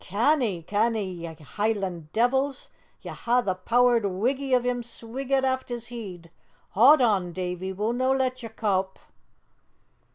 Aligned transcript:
"Canny! 0.03 0.63
Canny! 0.63 1.11
ye 1.11 1.31
Hieland 1.35 2.11
deevils! 2.11 2.69
Ye'll 3.03 3.13
hae 3.13 3.39
the 3.43 3.53
pouthered 3.53 4.07
wiggie 4.07 4.55
o' 4.55 4.59
him 4.59 4.81
swiggit 4.81 5.43
aff 5.43 5.69
his 5.69 5.85
heed! 5.93 6.31
Haud 6.71 7.01
on, 7.03 7.33
Davie; 7.33 7.71
we'll 7.71 7.93
no 7.93 8.11
let 8.11 8.41
ye 8.41 8.49
cowp!" 8.49 8.97